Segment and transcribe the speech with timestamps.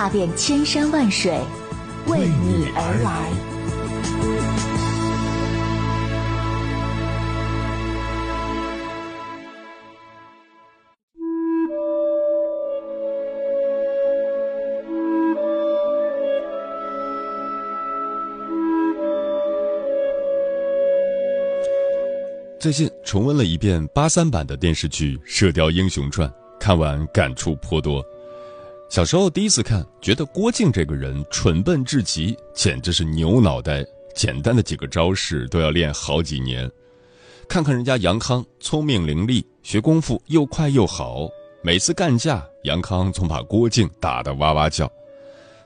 [0.00, 1.32] 踏遍千山万水，
[2.06, 3.28] 为你而来。
[22.60, 26.28] 最近重温了一遍八三版的电视剧《射雕英雄传》，
[26.60, 28.00] 看完感触颇多。
[28.88, 36.70] 小时候第一次看，觉得郭靖这个人蠢笨至极，简直是牛脑袋，简单的几个招式都要练好几年。
[37.46, 41.28] 看看人家杨康，聪明伶俐，学功夫又快又好，
[41.62, 44.90] 每次干架，杨康总把郭靖打得哇哇叫。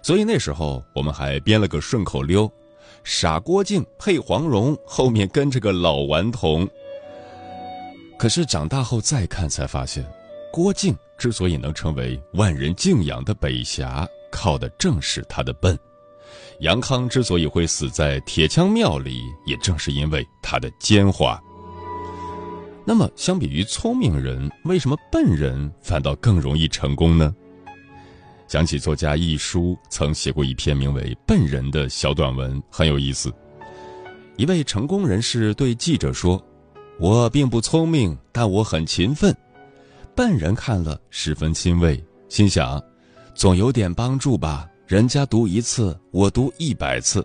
[0.02, 2.50] 所以那时候我们还编了个顺口溜：
[3.04, 6.68] 傻郭靖配黄蓉，后面跟着个老顽童。
[8.18, 10.04] 可是长大后再看，才发现，
[10.52, 15.72] 郭靖之所以能成为万人敬仰的北侠，靠的正是他的笨；
[16.58, 21.38] 杨康之所以会死在铁枪庙里，也正是因为他的奸猾。
[22.84, 27.32] 那么，相比于聪明人，为什么笨人反倒更容易成功呢？
[28.48, 33.32] 想起作家一书曾写过一篇名为《笨人》的小短文，很有意思。
[34.36, 36.44] 一位成功人士对记者说。
[36.98, 39.34] 我并不聪明，但我很勤奋。
[40.14, 42.82] 笨人看了十分欣慰，心想，
[43.34, 44.68] 总有点帮助吧。
[44.86, 47.22] 人家读一次，我读一百次；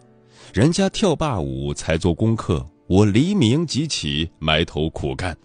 [0.54, 5.36] 人家跳罢舞才做功课，我黎明即起，埋头苦干。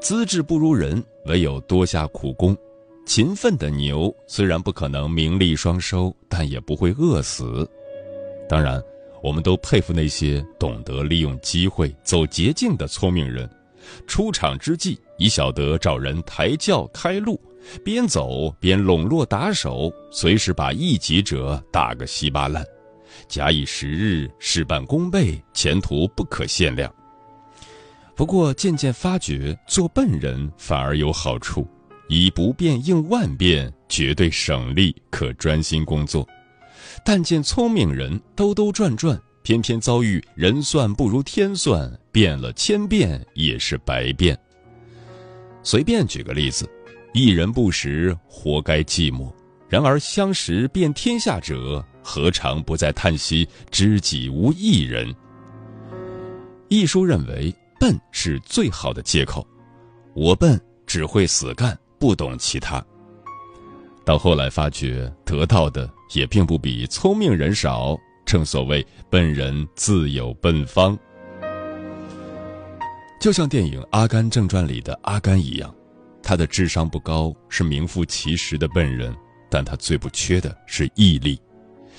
[0.00, 2.56] 资质不如人，唯有多下苦功。
[3.04, 7.68] 勤奋的牛虽然不可能名利双收，但也不会饿死。
[8.48, 8.82] 当然。
[9.22, 13.48] 我们都佩服那些懂得利用机会、走捷径的聪明人，
[14.06, 17.40] 出场之际已晓得找人抬轿开路，
[17.84, 22.64] 边走边笼络打手，随时把一己者打个稀巴烂。
[23.28, 26.92] 假以时日，事半功倍，前途不可限量。
[28.14, 31.66] 不过渐渐发觉，做笨人反而有好处，
[32.08, 36.26] 以不变应万变，绝对省力，可专心工作。
[37.04, 44.36] 但见聪明人兜兜转转，偏偏遭遇人算不如天算，变了千遍也是白变。
[45.62, 46.68] 随便举个例子，
[47.14, 49.32] 一人不识，活该寂寞；
[49.68, 55.14] 然而相识遍天下者，何尝不在叹息知己无一人？
[56.66, 59.46] 一书认为，笨是最好的借口。
[60.12, 62.84] 我笨，只会死干，不懂其他。
[64.04, 67.96] 到后来发觉，得到的也并不比聪明人少。
[68.26, 70.98] 正所谓“笨人自有笨方”，
[73.20, 75.72] 就像电影《阿甘正传》里的阿甘一样，
[76.22, 79.14] 他的智商不高，是名副其实的笨人，
[79.48, 81.40] 但他最不缺的是毅力。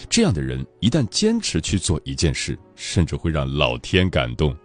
[0.09, 4.55] 这样的人一旦坚持去做一件事，甚至会让老天感动。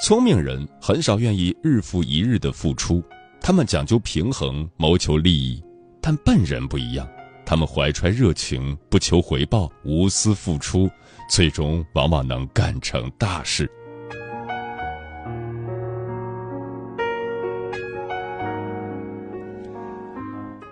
[0.00, 3.02] 聪明人很少愿意日复一日的付出，
[3.40, 5.62] 他们讲究平衡，谋求利益。
[6.00, 7.06] 但笨人不一样，
[7.44, 10.90] 他们怀揣热情，不求回报，无私付出，
[11.28, 13.70] 最终往往能干成大事。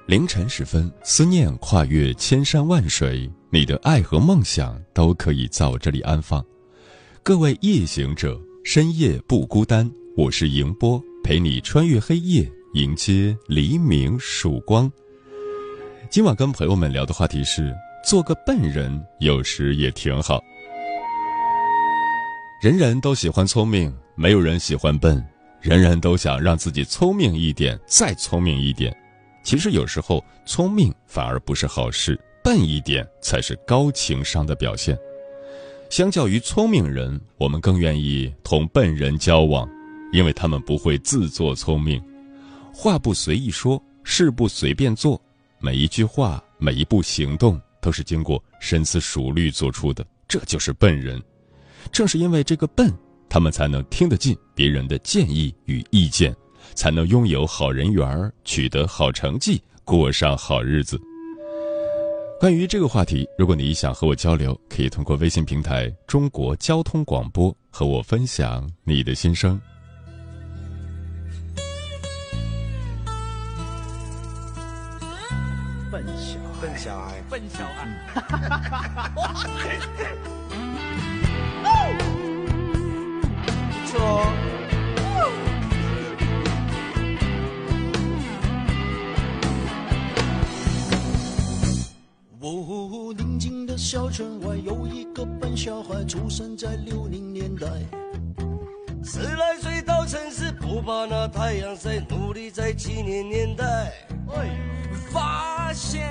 [0.07, 6.45] 凌晨时分，思念跨越千山万水，你的爱和梦想都可以在我这里安放。
[7.23, 14.91] 各位夜行者，深夜不孤单，我是迎波，陪你穿越黑夜，迎接黎明曙光。
[16.11, 17.73] 今晚跟朋友们聊的话题是：
[18.05, 20.43] 做个笨人，有时也挺好。
[22.61, 25.25] 人人都喜欢聪明，没有人喜欢笨。
[25.61, 28.93] 人人都想让自己聪明一点，再聪明一点。
[29.45, 34.99] 其实有时候，聪明反而不是好事，笨一点才是高情商的表现。
[35.91, 39.69] 相较于聪明人，我们更愿意同笨人交往，
[40.13, 42.03] 因为他们不会自作聪明，
[42.75, 45.23] 话不随意说，事不随便做。
[45.63, 51.23] 每一句话，每一步行动，都是经过深思熟虑做出的，这就是笨人。
[51.93, 52.91] 正是因为这个笨，
[53.29, 56.35] 他们才能听得进别人的建议与意见，
[56.75, 60.99] 才能拥有好人缘，取得好成绩，过上好日子。
[62.41, 69.61] 关于这个话题，如果你想和我交流，可以通过微信平台“中国交通广播”和我分享你的心声。
[76.61, 77.89] 笨小孩，笨小孩，
[83.71, 84.05] 不错哦。
[92.41, 97.67] 哦，宁静的小村外有一个笨小孩，出生在六零年代。
[99.03, 103.65] 十来岁到城市，不怕那太阳晒，努力在七零年代。
[104.35, 104.51] 哎
[105.11, 106.11] 发发现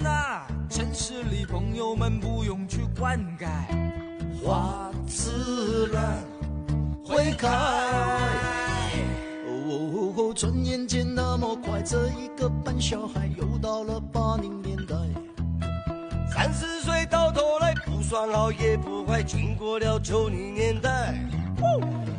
[0.00, 3.48] 呐、城市里朋友们不用去灌溉，
[4.40, 6.22] 花自然
[7.04, 7.48] 会开。
[9.66, 14.94] 哦，转眼间那么快，这一个笨小孩又到了八零年代。
[16.32, 21.18] 三十岁到头来，不算好也不坏，经过了九零年代。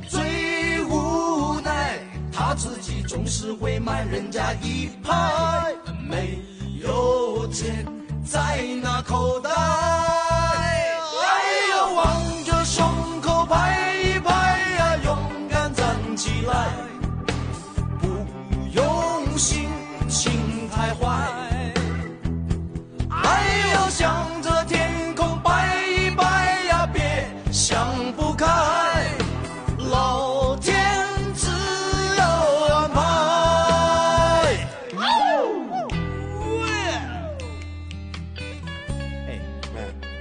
[0.09, 1.99] 最无奈，
[2.33, 5.73] 他自己总是会慢人家一拍，
[6.05, 6.37] 没
[6.83, 7.86] 有钱
[8.25, 10.70] 在那口袋。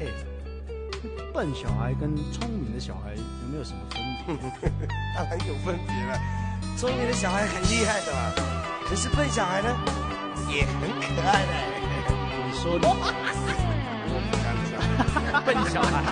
[0.00, 0.06] 哎，
[1.34, 4.02] 笨小孩跟聪明的小孩有没有什么分
[4.58, 4.70] 别？
[5.14, 6.18] 当然有分别了，
[6.78, 8.32] 聪明的小孩很厉害的嘛，
[8.88, 9.68] 可是笨小孩呢，
[10.48, 11.52] 也很可爱的。
[12.46, 12.94] 你说的我
[14.30, 14.80] 不敢讲。
[15.44, 16.02] 笨小孩，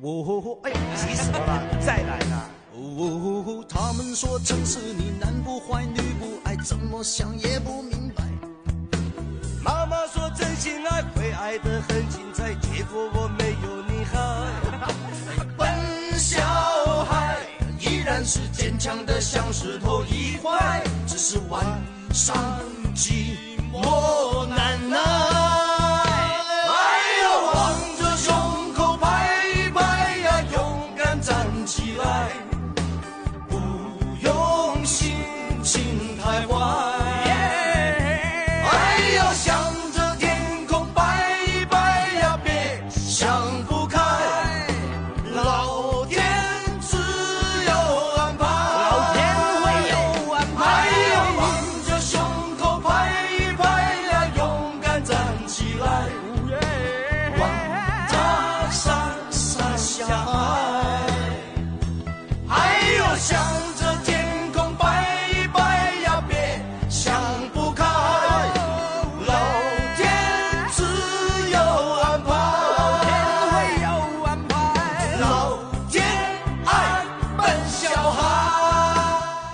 [0.02, 1.62] 哦，哎，急什么啦？
[1.80, 2.48] 再来啦！
[2.74, 8.24] 哦，他们说城市里男不坏女不爱，怎么想也不明白。
[11.50, 14.46] 爱会爱得很精彩，结果我没有你好。
[15.58, 15.68] 笨
[16.16, 16.40] 小
[17.06, 17.38] 孩
[17.80, 21.64] 依然是坚强的像石头一块，只是晚
[22.12, 22.36] 上
[22.94, 23.36] 寂
[23.72, 25.59] 寞难耐。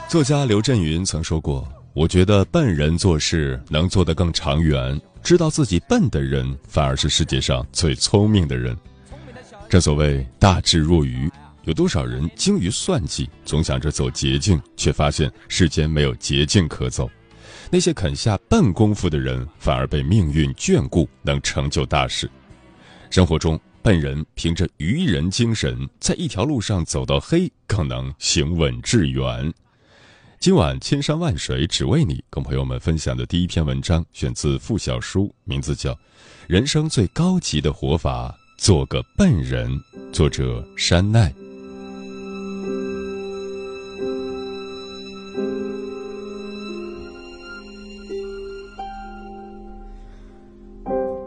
[0.09, 8.77] 作家刘震云曾说过：“我觉得笨人做事能做得更长远，知道自己笨的人反而是世界上最聪明的人。”
[9.69, 11.29] 正所谓大智若愚，
[11.65, 17.11] 有多少人精于算计，总想着走捷径，却发现世间没有捷径可走。
[17.69, 22.31] 那些肯下笨功夫的人，反而被命运眷顾，能成就大事。
[23.11, 29.53] 生活中，笨人凭着愚人精神，在一条路上走到黑，更能行稳致远。
[30.39, 35.93] 今晚千山万水只为你，跟朋友们分享的第一篇文章选自附小书，名字叫
[36.47, 39.69] 《人生最高级的活法：做个笨人》，
[40.13, 41.35] 作者山奈。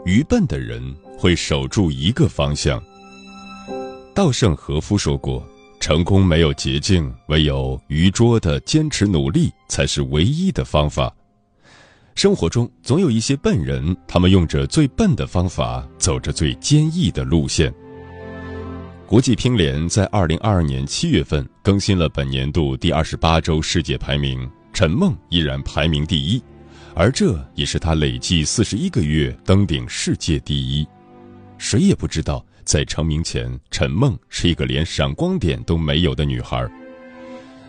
[0.06, 0.82] 愚笨的人
[1.18, 2.82] 会守住一个方向。
[4.14, 5.46] 稻盛和夫说过
[5.80, 11.12] ：“成功没有捷径，唯有愚拙的坚持努力才是唯一的方法。”
[12.14, 17.72] 生活中总有一些笨人，他们用着最笨的方法，走着最坚毅的路线。
[19.06, 26.42] 国际乒联在二零二二年七月份更新了本年度第二十八周世界排名，陈梦依然排名第一，
[26.94, 30.86] 而这也是她累计四十一个月登顶世界第一。
[31.56, 36.70] 谁也不知道，在成名前，陈梦是一个连闪光点都没有的女孩。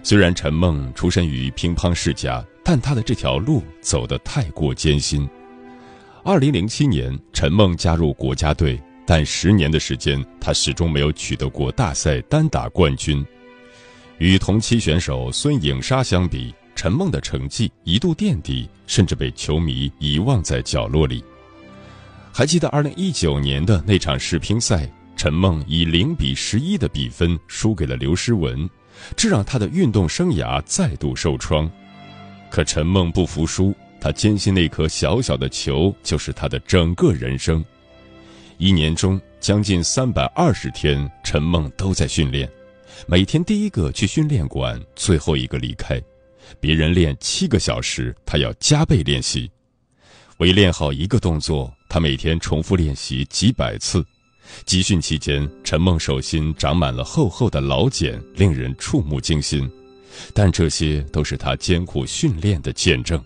[0.04, 5.28] 虽然陈梦出身于乒乓世家，但她的这条路走得太过艰辛。
[6.24, 13.26] 二零零七年，陈梦加入国家队，但十年的时间，她始终没有取得过大赛单打冠军。
[14.20, 21.24] 与同期选手孙颖莎相比，陈梦的成绩一度垫底，甚至被球迷遗忘在角落里。
[22.34, 28.70] 还记得二零一九年的那场世乒赛，陈梦以零比十一的比分输给了刘诗雯，
[29.16, 31.70] 这让她的运动生涯再度受创。
[32.50, 33.76] 可陈梦不服输。
[34.00, 37.64] 她坚信那颗小小的球就是她的整个人生。
[38.58, 42.50] 一年中将近三百二十天，陈梦都在训练，
[43.06, 46.02] 每天第一个去训练馆，最后一个离开。
[46.60, 49.52] 别人练七个小时，他要加倍练习。
[50.38, 54.02] 为练好一个动作，他每天重复练习几百次。
[54.66, 59.70] 集训期间，陈梦手心长满了厚厚的老茧，令人触目惊心。
[60.34, 63.22] 但这些都是他艰苦训练的见证。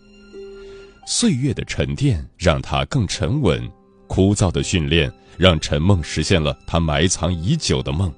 [1.06, 3.72] 岁月的沉淀让他更沉稳，
[4.08, 8.12] 枯燥的训练让陈梦实现了他埋藏已久的梦。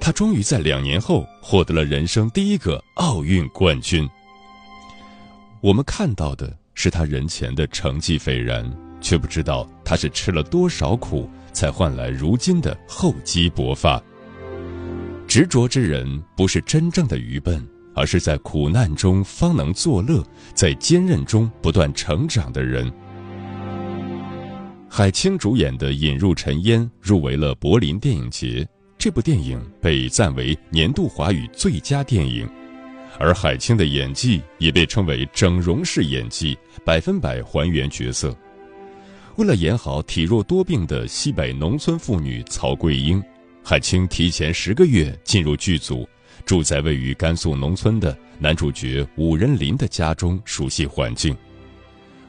[0.00, 4.08] 他终于在两年后获得了人生第一个奥运冠军。
[5.60, 8.64] 我们看到的是他人前的成绩斐然，
[9.04, 14.02] 却不知道他是吃了多少苦才换来如今的厚积薄发。
[15.28, 17.64] 执着之人不是真正的愚笨。
[17.96, 20.20] 而是在苦难中方能作乐，
[20.52, 22.92] 在坚韧中不断成长的人。
[24.88, 28.66] 海清主演的《引入尘烟》入围了柏林电影节，
[28.98, 32.48] 这部电影被赞为年度华语最佳电影，
[33.16, 38.36] 而海清的演技也被称为整容式演技，百分百还原角色。
[39.36, 43.20] 为了演好体弱多病的西北农村妇女曹桂英，
[43.64, 46.08] 海清提前十个月进入剧组。
[46.44, 51.36] 住在位于甘肃农村的男主角武仁林的家中，熟悉环境。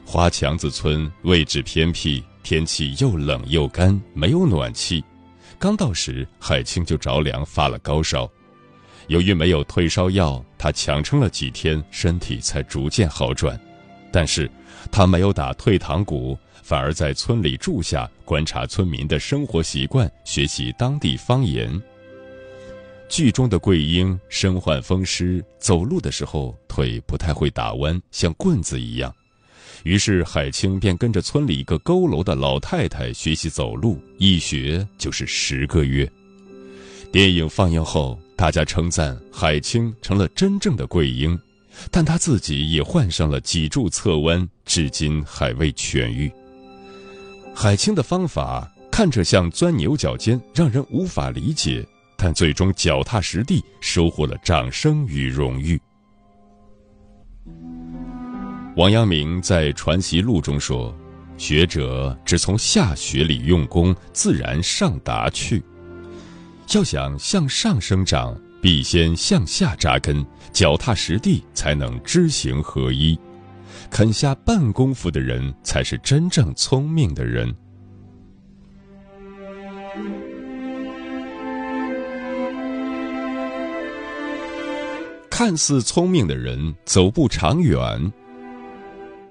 [0.04, 5.04] 花墙子村位置偏僻，天气又冷又干，没有暖气。
[5.58, 8.28] 刚到时，海清就着凉发了高烧。
[9.06, 13.58] 由于没有退烧药，他强撑了几天，身体才逐渐好转。
[14.10, 14.50] 但是，
[14.90, 21.80] 他没有打退堂鼓，反而在村里住下，观察村民的生活习惯，学习当地方言。
[23.08, 29.14] 剧中的桂英身患风湿，走路的时候腿不太会打弯，像棍子一样。
[29.84, 36.10] 于是海清便跟着村里一个佝偻的老太太学习走路，一学就是十个月。
[37.12, 41.38] 电影放映后，大家称赞海清成了真正的桂英，
[41.92, 46.28] 但她自己也患上了脊柱侧弯，至今还未痊愈。
[47.58, 51.84] 海清的方法看着像钻牛角尖，让人无法理解。
[52.14, 55.80] 但最终脚踏实地，收获了掌声与荣誉。
[58.76, 60.94] 王阳明在《传习录》中说
[61.38, 65.62] ：“学者只从下学里用功，自然上达去。
[66.74, 73.18] 要想向上生长，必先向下扎根，脚踏实地，才能知行合一。
[73.90, 77.54] 肯下半功夫的人，才是真正聪明的人。”
[85.28, 88.12] 看似聪明的人走不长远。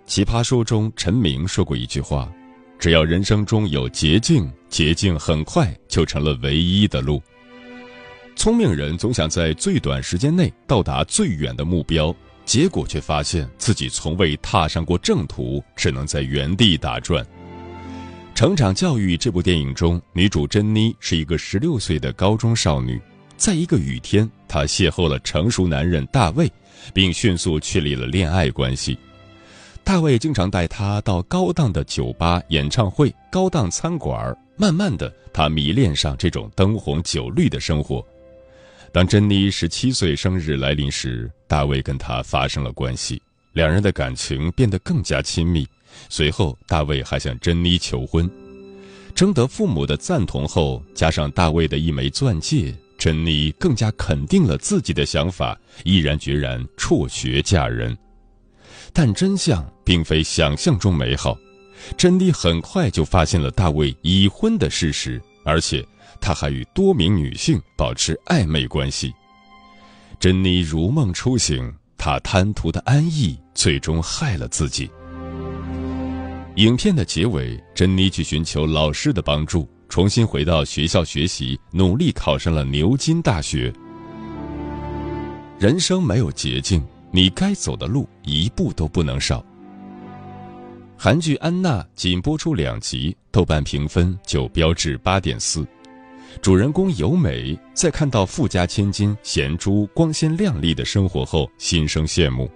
[0.05, 2.31] 奇葩说中，陈明说过一句话
[2.77, 7.19] ：“只要人生中有捷径，捷径很快就成了唯一的路。”
[8.38, 17.23] 聪明人总想在最短时间内到达最远的目标，结果却发现自己从未踏上过正途，只能在原地打转。
[18.37, 23.01] 《成长教育》这部电影中，女主珍妮是一个十六岁的高中少女。
[23.37, 26.51] 在一个雨天，她邂逅了成熟男人大卫，
[26.93, 28.97] 并迅速确立了恋爱关系。
[29.83, 34.35] 大卫经常带她到高档的酒吧、演唱会、高档餐馆。
[34.57, 38.05] 慢慢的，她迷恋上这种灯红酒绿的生活。
[38.95, 43.21] 当珍妮十七岁生日来临时，大卫跟她发生了关系，
[43.51, 45.67] 两人的感情变得更加亲密。
[46.07, 48.25] 随后，大卫还向珍妮求婚。
[49.13, 52.73] 征得父母的赞同后，加上大卫的一枚钻戒。
[52.97, 57.97] 珍妮更加肯定了自己的想法，毅然决然辍学嫁人。
[58.93, 61.37] 但真相并非想象中美好，
[61.97, 65.85] 珍妮很快就发现了大卫已婚的事实，而且
[66.19, 69.13] 他还与多名女性保持暧昧关系。
[70.19, 74.89] 珍妮如梦初醒，她贪图的安逸最终害了自己。
[76.55, 79.69] 影片的结尾，珍妮去寻求老师的帮助。
[79.88, 83.72] 重新回到学校学习，努力考上了牛津大学。
[85.60, 89.45] 人生没有捷径，你该走的路一步都不能少。
[90.98, 95.65] 韩剧《安娜》仅播出两集，豆瓣评分就标至八点四。
[96.41, 102.49] 主人公由美在看到富家千金贤珠光鲜亮丽的生活后，心生羡慕。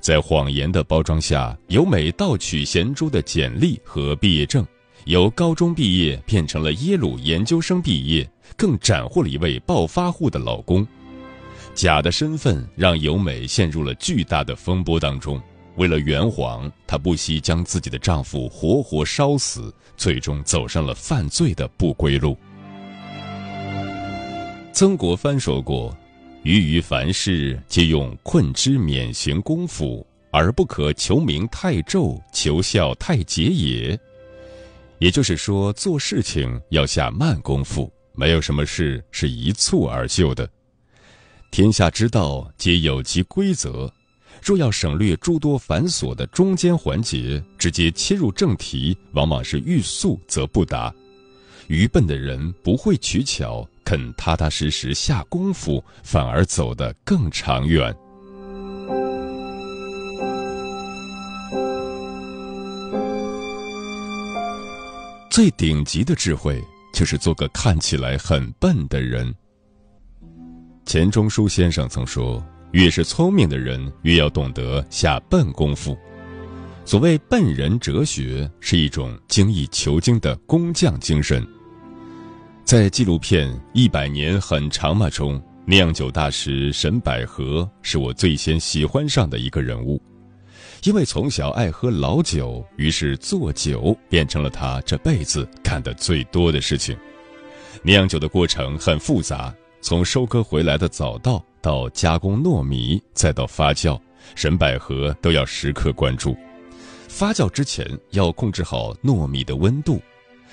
[0.00, 4.66] 在谎言的包装下，由美盗取贤珠的简历和毕业证，
[5.04, 10.86] 由高中毕业变成了耶鲁研究生毕业，更斩获了一位暴发户的老公。
[11.74, 15.40] 假的身份让由美陷入了巨大的风波当中。
[15.76, 22.36] 为了圆谎，她不惜将自己的丈夫活活烧死，最终走上了犯罪的不归路。
[24.74, 25.96] 曾国藩说过
[26.42, 33.96] ：“于于凡事皆用困之免行功夫，而不可求名太骤，求效太捷也。”
[34.98, 40.50] 也就是说，做事情要下慢功夫，没有什么事是一蹴而就的。
[41.52, 43.88] 天下之道皆有其规则。
[44.42, 50.92] 若要省略诸多繁琐的中间环节，直接切入正题，往往是欲速则不达。
[51.68, 57.94] 愚笨的人不会取巧，肯踏踏实实下功夫，反而走得更长远。
[65.30, 69.34] 最顶级的智慧，就是做个看起来很笨的人。
[70.86, 72.44] 钱钟书先生曾说。
[72.74, 75.96] 越是聪明的人，越要懂得下笨功夫。
[76.84, 81.46] 所谓“笨人哲学”，是一种精益求精的工匠精神。
[82.64, 90.00] 在纪录片《一百年很长吗》中，酿酒大师沈百合是我最先喜欢上的一个人物。
[90.82, 96.96] 因为从小爱喝老酒，于是做酒变成了他这辈子干的最多的事情。
[97.82, 101.44] 酿酒的过程很复杂，从收割回来的早稻。
[101.60, 103.98] 到加工糯米，再到发酵，
[104.34, 106.36] 沈百合都要时刻关注。
[107.08, 109.98] 发酵之前要控制好糯米的温度，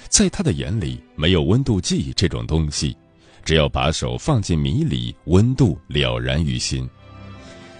[0.09, 2.95] 在他的眼里没有温度计这种东西，
[3.43, 6.87] 只要把手放进米里，温度了然于心。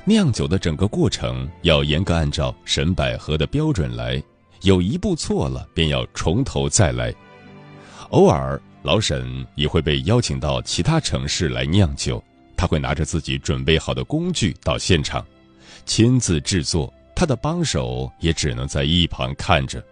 [0.06, 4.22] 酿酒的整个过程要严格按照沈百合的标准来，
[4.62, 7.14] 有一步错了便要从头再来。
[8.10, 12.22] 偶尔老沈也会被邀请到其他城市来酿酒。
[12.58, 15.26] 他会拿着自己准备好的工具到现场，
[15.86, 16.94] 亲自制作。
[17.16, 19.84] 他的帮手也只能在一旁看着。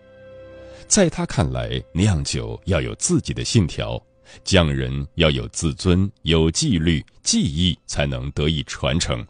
[0.89, 4.01] 在他看来，酿酒要有自己的信条，
[4.43, 9.23] 匠人要有自尊、有纪律，技艺才能得以传承。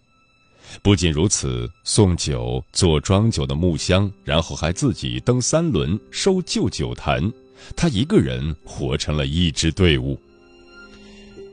[0.82, 7.30] 不仅如此，送酒、做装酒的木箱，然后还自己蹬三轮、收旧酒坛，
[7.76, 10.18] 他一个人活成了一支队伍。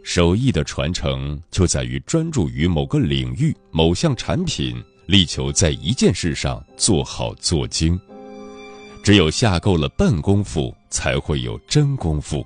[0.05, 7.99] 手艺的传承就在于专注于某个领域、某项产品，力求在一件事上做好做精。
[9.07, 12.45] 只有下够了笨功夫，才会有真功夫。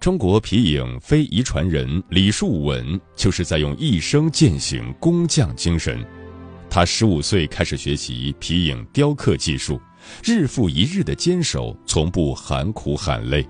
[0.00, 6.04] 中国皮影非遗传人李树稳就是在用一生践行工匠精神。
[6.68, 9.80] 他十五岁开始学习皮影雕刻技术，
[10.20, 13.46] 日复一日的坚守，从不喊苦喊累。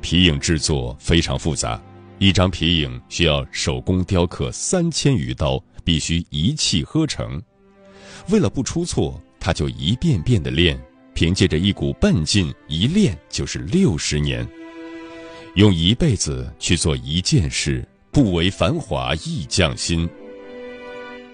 [0.00, 1.82] 皮影制作非常复杂，
[2.20, 7.42] 一张皮影需要手工雕刻三千余刀，必须一气呵成。
[8.28, 10.80] 为了不出错，他就一遍遍的练，
[11.14, 14.46] 凭借着一股笨劲，一练就是六十年。
[15.56, 20.08] 用一辈子去做一件事，不为繁华易匠心。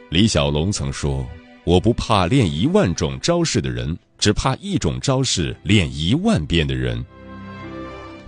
[0.08, 1.28] 李小龙曾说
[1.64, 7.04] ：“我不怕练一万种招式的人，只怕一种招式练一万遍的人。”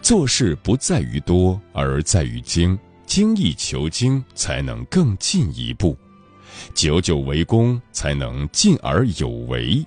[0.02, 5.96] 做事不在于多，而在于精，精益求精才能更进一步，
[6.74, 9.84] 久久为功才能进而有为。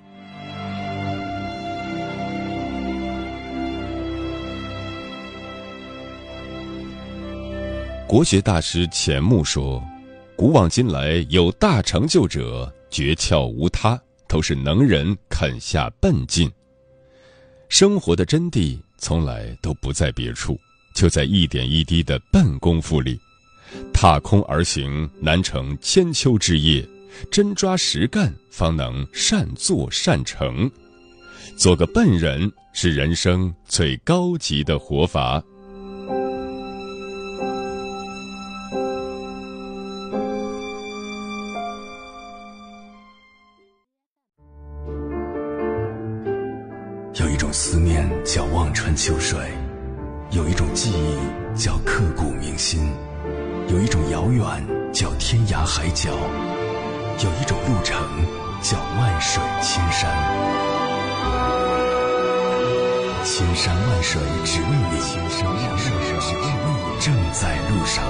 [8.08, 9.84] 国学大师钱穆说
[10.38, 16.52] ：“古往今来有大成就者，诀窍无他，都是能人肯下笨劲。
[17.70, 20.58] 生活的真谛。”从来都不在别处，
[20.96, 23.20] 就在一点一滴的笨功夫里。
[23.94, 26.84] 踏空而行，难成千秋之业；
[27.32, 30.70] 真抓实干，方能善作善成。
[31.58, 35.44] 做个笨人，是人生最高级的活法。
[55.76, 58.00] 海角，有一种路程
[58.62, 60.08] 叫万水千山。
[63.24, 68.06] 千山万水只为你，千山万水只为你，正在路上。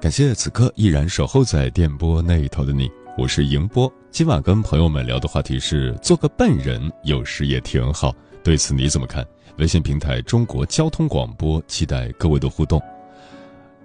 [0.00, 3.92] 感谢此刻依然守候在电波那一头的你，我是迎波。
[4.14, 8.14] 今晚跟朋友们聊的话题是：做个笨人有时也挺好。
[8.44, 9.26] 对此你怎么看？
[9.56, 12.80] 微信平台中国交通广播，期待各位的互动。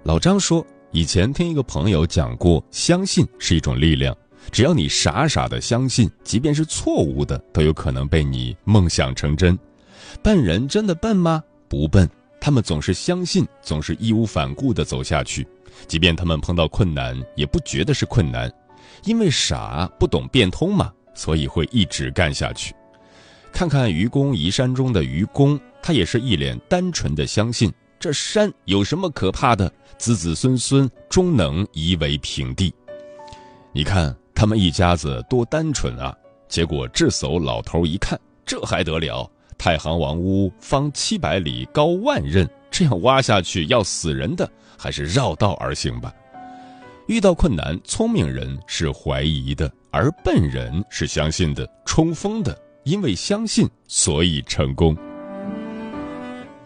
[0.04, 4.16] 老张说，以前听一个朋友讲过，相信是一种力量，
[4.52, 9.58] 只要你傻傻的相信，即便是错误的，都有可能被你梦想成真。
[10.22, 11.42] 笨人真的笨吗？
[11.66, 12.08] 不笨，
[12.40, 15.44] 他们总是相信，总是义无反顾的走下去。
[15.88, 18.52] 即便他们碰到困难，也不觉得是困难，
[19.04, 22.74] 因为傻不懂变通嘛，所以会一直干下去。
[23.52, 32.72] 看看愚公移山中的愚公，他也是一脸单纯的相信这山有什么可怕的，子子孙孙终能夷为平地。
[33.72, 36.16] 你看他们一家子多单纯啊！
[36.48, 39.30] 结果智叟老头一看，这还得了？
[39.58, 44.50] 太行王屋方七百里，高万仞，这样挖下去要死人的。
[44.78, 46.10] 还是绕道而行吧。
[47.06, 52.56] 遇到困难，聪明人是怀疑的，而笨人是相信的、冲锋的。
[52.84, 54.96] 因为相信，所以成功。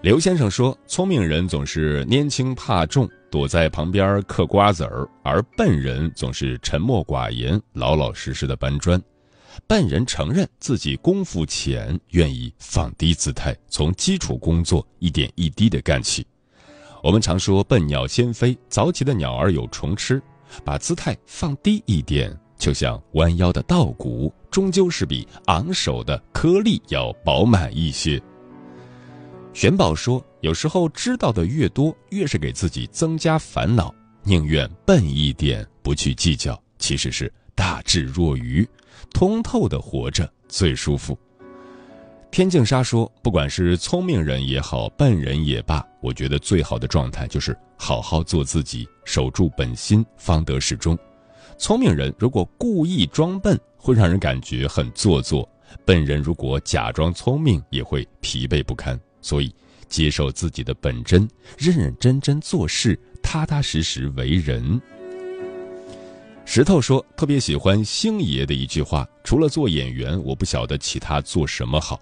[0.00, 9.00] 刘先生说：“聪明人总是拈轻怕重，躲在旁边嗑瓜子儿；而笨人总是沉默寡言，老老实实的搬砖。
[9.66, 16.24] 笨人承认自己功夫浅，愿意放低姿态，从基础工作一点一滴的干起。”
[17.04, 20.22] 我们常说“笨鸟先飞”，早起的鸟儿有虫吃。
[20.64, 28.18] 把姿态放低一点，就像弯腰的稻谷，终究是比昂首的颗粒要饱满一些。
[29.52, 33.94] 玄宝说：“有时候知道的越多，越是给自己增加烦恼。
[34.22, 38.66] 宁愿笨一点，不去计较，其实是大智若愚，
[39.12, 41.18] 通透的活着最舒服。”
[42.34, 50.98] 天净沙说：“不管是聪明人也好，笨人也罢，我觉得最好的状态就是好好做自己，守住本心，方得始终。
[51.58, 55.48] 聪明人如果故意装笨，会让人感觉很做作；
[55.84, 58.98] 笨人如果假装聪明，也会疲惫不堪。
[59.22, 59.54] 所以，
[59.88, 64.82] 接受自己的本真，认认真真做事，踏踏实实为人。”
[66.44, 72.00] 石头说：“特别喜欢星爷的一句话，除了做演员，我不晓得其他做什么好。”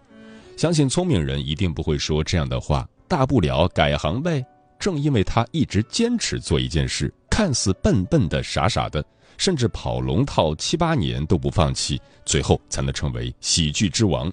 [0.62, 4.46] 相信聪明人一定不会说这样的话，大不了改行呗。
[4.79, 9.05] 正因为他一直坚持做一件事，看似笨笨的、傻傻的，
[9.37, 14.33] 甚至跑龙套七八年都不放弃，最后才能成为喜剧之王。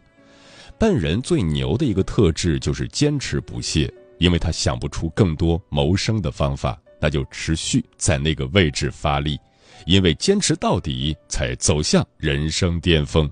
[0.78, 9.36] 笨人最牛的一个特质就是坚持不懈，因为他想不出更多谋生的方法，那就持续在那个位置发力，
[9.88, 13.28] 因为坚持到底才走向人生巅峰。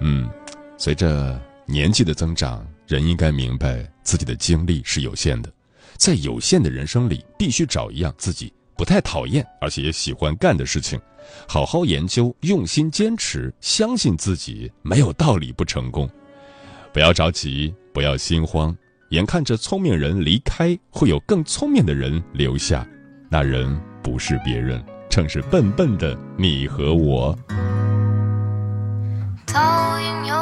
[0.00, 0.28] 嗯。
[0.80, 5.52] 随着年纪的增长，人应该明白自己的精力是有限的，
[5.96, 10.98] 在有限的人生里，必须找一样自己不太讨厌而且也喜欢干的事情，
[11.48, 16.08] 好好研究，用心坚持，相信自己没有道理不成功。
[16.92, 18.74] 不要着急，不要心慌，
[19.10, 22.86] 眼看着聪明人离开，会有更聪明的人留下，
[23.28, 27.36] 那人不是别人，正是笨笨的你和我。
[29.50, 30.37] 我不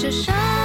[0.00, 0.59] 这相